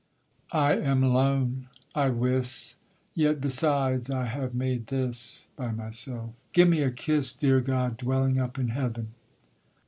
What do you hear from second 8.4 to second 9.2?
in heaven!